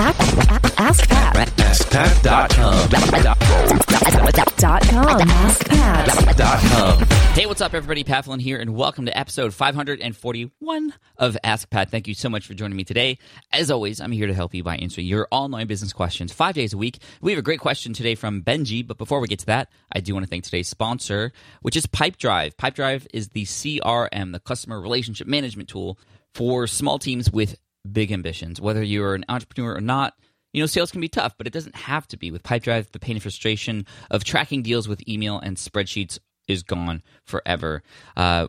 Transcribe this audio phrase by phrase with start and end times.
[0.00, 1.48] Ask Pat.
[1.56, 2.88] AskPat.com.
[4.56, 5.18] Dot com.
[5.28, 7.12] AskPat.
[7.32, 8.04] Hey, what's up, everybody?
[8.04, 11.90] Pat Flynn here, and welcome to episode 541 of Ask Pat.
[11.90, 13.18] Thank you so much for joining me today.
[13.52, 16.72] As always, I'm here to help you by answering your online business questions five days
[16.72, 16.98] a week.
[17.20, 19.98] We have a great question today from Benji, but before we get to that, I
[19.98, 22.54] do want to thank today's sponsor, which is Pipedrive.
[22.54, 25.98] Pipedrive is the CRM, the customer relationship management tool
[26.34, 27.58] for small teams with
[27.92, 28.60] big ambitions.
[28.60, 30.14] Whether you're an entrepreneur or not,
[30.52, 32.30] you know, sales can be tough, but it doesn't have to be.
[32.30, 37.02] With Pipedrive, the pain and frustration of tracking deals with email and spreadsheets is gone
[37.24, 37.82] forever.
[38.16, 38.46] Uh,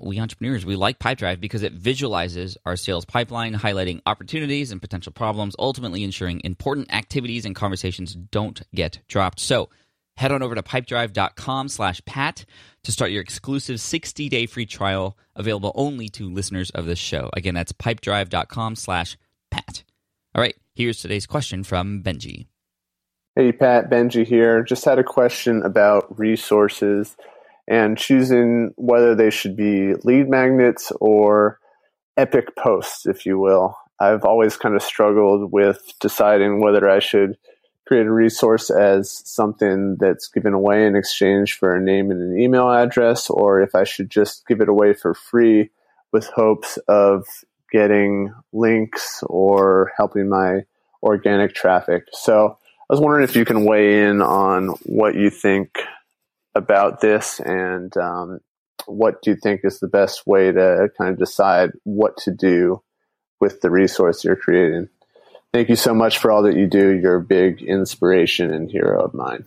[0.00, 5.12] we entrepreneurs, we like Pipedrive because it visualizes our sales pipeline, highlighting opportunities and potential
[5.12, 9.38] problems, ultimately ensuring important activities and conversations don't get dropped.
[9.38, 9.70] So
[10.18, 12.44] head on over to pipedrive.com slash pat
[12.82, 17.30] to start your exclusive 60-day free trial available only to listeners of this show.
[17.34, 19.16] Again, that's pipedrive.com slash
[19.50, 19.84] pat.
[20.34, 22.46] All right, here's today's question from Benji.
[23.36, 24.64] Hey Pat, Benji here.
[24.64, 27.16] Just had a question about resources
[27.68, 31.60] and choosing whether they should be lead magnets or
[32.16, 33.76] epic posts, if you will.
[34.00, 37.36] I've always kind of struggled with deciding whether I should
[37.88, 42.38] create a resource as something that's given away in exchange for a name and an
[42.38, 45.70] email address, or if I should just give it away for free
[46.12, 47.24] with hopes of
[47.72, 50.66] getting links or helping my
[51.02, 52.04] organic traffic.
[52.12, 55.78] So I was wondering if you can weigh in on what you think
[56.54, 58.40] about this and um,
[58.84, 62.82] what do you think is the best way to kind of decide what to do
[63.40, 64.90] with the resource you're creating.
[65.52, 66.90] Thank you so much for all that you do.
[66.90, 69.44] You're a big inspiration and hero of mine.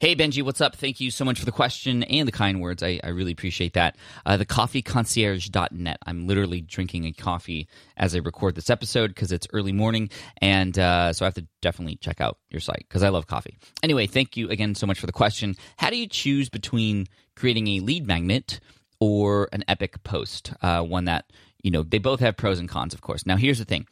[0.00, 0.76] Hey, Benji, what's up?
[0.76, 2.82] Thank you so much for the question and the kind words.
[2.82, 3.96] I, I really appreciate that.
[4.26, 5.98] Uh, the coffeeconcierge.net.
[6.04, 10.10] I'm literally drinking a coffee as I record this episode because it's early morning.
[10.42, 13.56] And uh, so I have to definitely check out your site because I love coffee.
[13.82, 15.54] Anyway, thank you again so much for the question.
[15.78, 18.60] How do you choose between creating a lead magnet
[19.00, 20.52] or an epic post?
[20.60, 21.32] Uh, one that,
[21.62, 23.24] you know, they both have pros and cons, of course.
[23.24, 23.86] Now, here's the thing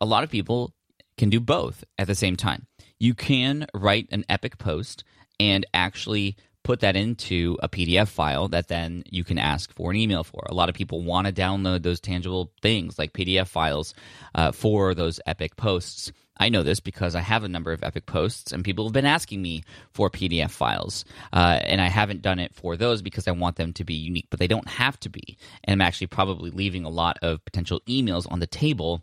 [0.00, 0.72] a lot of people
[1.16, 2.66] can do both at the same time.
[2.98, 5.04] You can write an epic post
[5.38, 9.96] and actually put that into a PDF file that then you can ask for an
[9.96, 10.44] email for.
[10.46, 13.94] A lot of people want to download those tangible things like PDF files
[14.34, 16.10] uh, for those epic posts.
[16.36, 19.06] I know this because I have a number of epic posts, and people have been
[19.06, 19.62] asking me
[19.92, 21.04] for PDF files.
[21.32, 24.26] Uh, and I haven't done it for those because I want them to be unique,
[24.30, 25.36] but they don't have to be.
[25.62, 29.02] And I'm actually probably leaving a lot of potential emails on the table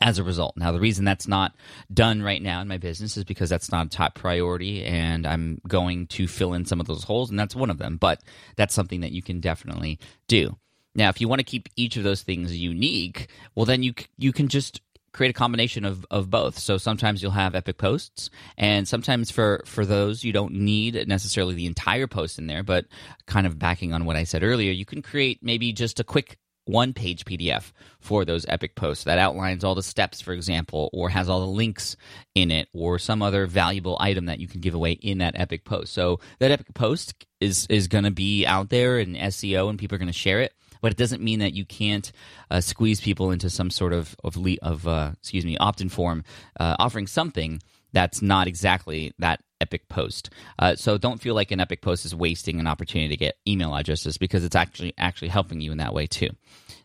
[0.00, 0.56] as a result.
[0.56, 1.54] Now, the reason that's not
[1.92, 5.60] done right now in my business is because that's not a top priority, and I'm
[5.66, 7.96] going to fill in some of those holes, and that's one of them.
[7.96, 8.20] But
[8.56, 10.56] that's something that you can definitely do.
[10.94, 14.32] Now, if you want to keep each of those things unique, well, then you you
[14.32, 14.80] can just
[15.12, 16.58] create a combination of, of both.
[16.58, 21.54] So sometimes you'll have epic posts, and sometimes for for those you don't need necessarily
[21.54, 22.86] the entire post in there, but
[23.26, 26.38] kind of backing on what I said earlier, you can create maybe just a quick
[26.66, 31.08] one page PDF for those epic posts that outlines all the steps, for example, or
[31.08, 31.96] has all the links
[32.34, 35.64] in it, or some other valuable item that you can give away in that epic
[35.64, 35.92] post.
[35.92, 39.94] So that epic post is is going to be out there in SEO, and people
[39.94, 40.52] are going to share it.
[40.80, 42.12] But it doesn't mean that you can't
[42.50, 46.24] uh, squeeze people into some sort of of, le- of uh, excuse me opt-in form,
[46.60, 47.60] uh, offering something
[47.92, 50.28] that's not exactly that epic post.
[50.58, 53.74] Uh, so don't feel like an epic post is wasting an opportunity to get email
[53.74, 56.28] addresses because it's actually actually helping you in that way too.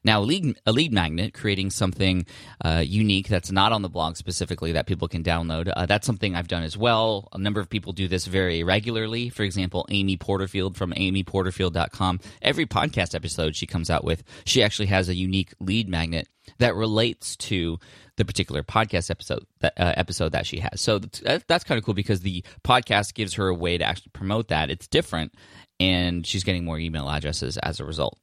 [0.04, 2.26] Now, a lead, a lead magnet, creating something
[2.64, 6.36] uh, unique that's not on the blog specifically that people can download, uh, that's something
[6.36, 7.28] I've done as well.
[7.34, 9.28] A number of people do this very regularly.
[9.30, 12.22] For example, Amy Porterfield from amyporterfield.com.
[12.42, 16.76] Every podcast episode she comes out with, she actually has a unique lead magnet that
[16.76, 17.80] relates to
[18.18, 20.82] the particular podcast episode that uh, episode that she has.
[20.82, 24.12] So that's, that's kind of cool because the podcast gives her a way to actually
[24.14, 24.70] promote that.
[24.70, 25.34] It's different,
[25.80, 28.18] and she's getting more email addresses as a result.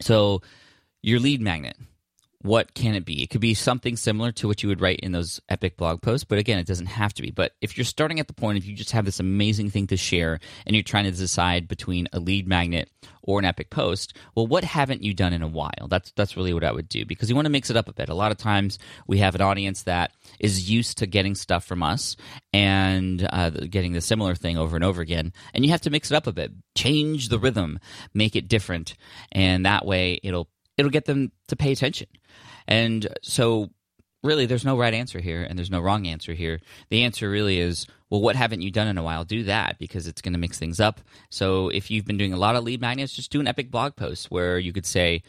[0.00, 0.42] So
[1.02, 1.76] your lead magnet.
[2.44, 3.22] What can it be?
[3.22, 6.24] It could be something similar to what you would write in those epic blog posts,
[6.24, 7.30] but again, it doesn't have to be.
[7.30, 9.96] But if you're starting at the point, if you just have this amazing thing to
[9.96, 12.90] share and you're trying to decide between a lead magnet
[13.22, 15.88] or an epic post, well, what haven't you done in a while?
[15.88, 17.94] That's that's really what I would do because you want to mix it up a
[17.94, 18.10] bit.
[18.10, 21.82] A lot of times we have an audience that is used to getting stuff from
[21.82, 22.14] us
[22.52, 26.10] and uh, getting the similar thing over and over again, and you have to mix
[26.10, 27.78] it up a bit, change the rhythm,
[28.12, 28.96] make it different,
[29.32, 32.08] and that way it'll it'll get them to pay attention.
[32.66, 33.70] And so
[34.22, 36.60] really there's no right answer here and there's no wrong answer here.
[36.88, 39.24] The answer really is, well, what haven't you done in a while?
[39.24, 41.00] Do that because it's going to mix things up.
[41.30, 43.96] So if you've been doing a lot of lead magnets, just do an epic blog
[43.96, 45.22] post where you could say,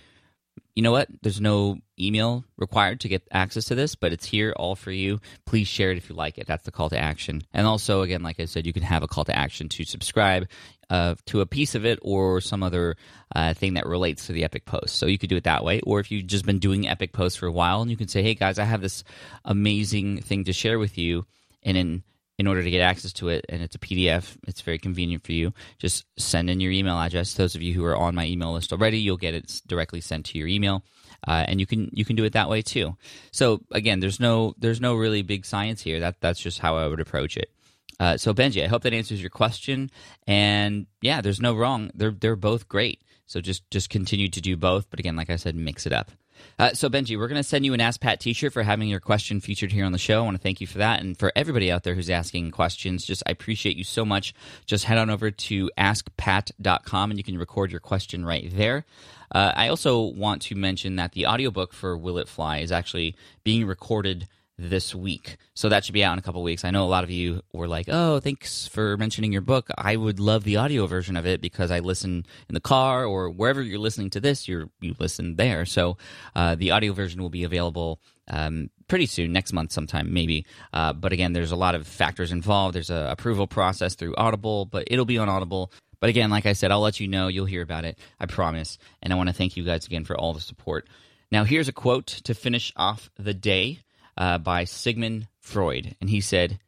[0.76, 1.08] you know what?
[1.22, 5.20] There's no email required to get access to this, but it's here all for you.
[5.46, 6.48] Please share it if you like it.
[6.48, 7.44] That's the call to action.
[7.54, 10.48] And also, again, like I said, you can have a call to action to subscribe
[10.90, 12.96] uh, to a piece of it or some other
[13.36, 14.96] uh, thing that relates to the Epic post.
[14.96, 15.82] So you could do it that way.
[15.82, 18.22] Or if you've just been doing Epic posts for a while and you can say,
[18.24, 19.04] hey guys, I have this
[19.44, 21.26] amazing thing to share with you.
[21.64, 22.04] And in
[22.38, 24.36] in order to get access to it, and it's a PDF.
[24.48, 25.54] It's very convenient for you.
[25.80, 27.34] Just send in your email address.
[27.34, 30.26] Those of you who are on my email list already, you'll get it directly sent
[30.28, 30.84] to your email,
[31.28, 32.98] uh, and you can you can do it that way too.
[33.32, 36.00] So again, there's no there's no really big science here.
[36.00, 37.52] That that's just how I would approach it.
[38.00, 39.90] Uh, so Benji, I hope that answers your question.
[40.28, 41.92] And yeah, there's no wrong.
[41.94, 43.02] They're they're both great.
[43.26, 44.90] So just just continue to do both.
[44.90, 46.12] But again, like I said, mix it up.
[46.58, 48.88] Uh, so, Benji, we're going to send you an Ask Pat t shirt for having
[48.88, 50.22] your question featured here on the show.
[50.22, 51.02] I want to thank you for that.
[51.02, 54.34] And for everybody out there who's asking questions, just I appreciate you so much.
[54.66, 58.86] Just head on over to askpat.com and you can record your question right there.
[59.34, 63.16] Uh, I also want to mention that the audiobook for Will It Fly is actually
[63.44, 64.28] being recorded
[64.58, 65.38] this week.
[65.54, 66.64] So that should be out in a couple weeks.
[66.64, 69.70] I know a lot of you were like, "Oh, thanks for mentioning your book.
[69.78, 73.30] I would love the audio version of it because I listen in the car or
[73.30, 74.48] wherever you're listening to this.
[74.48, 75.66] You're you listen there.
[75.66, 75.98] So
[76.36, 78.00] uh, the audio version will be available
[78.30, 80.46] um, pretty soon, next month sometime maybe.
[80.74, 82.76] Uh, but again, there's a lot of factors involved.
[82.76, 85.72] There's a approval process through Audible, but it'll be on Audible.
[86.00, 87.28] But again, like I said, I'll let you know.
[87.28, 87.98] You'll hear about it.
[88.20, 88.78] I promise.
[89.02, 90.88] And I want to thank you guys again for all the support.
[91.32, 93.80] Now, here's a quote to finish off the day
[94.18, 95.96] uh, by Sigmund Freud.
[96.00, 96.60] And he said,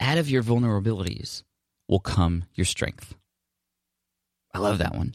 [0.00, 1.42] Out of your vulnerabilities
[1.88, 3.14] will come your strength.
[4.52, 5.14] I love that one.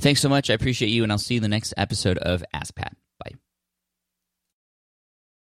[0.00, 0.48] Thanks so much.
[0.48, 2.96] I appreciate you, and I'll see you in the next episode of Ask Pat.